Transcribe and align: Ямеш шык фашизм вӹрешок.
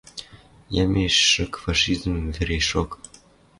Ямеш 0.83 1.15
шык 1.31 1.53
фашизм 1.63 2.13
вӹрешок. 2.35 2.89